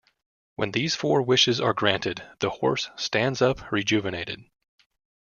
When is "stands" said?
2.95-3.39